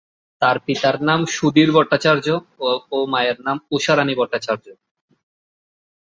[0.41, 2.29] তার পিতার নাম সুধীর ভট্টাচার্য্য
[2.91, 4.67] ও মায়ের নাম ঊষা রাণী ভট্টাচার্য্য।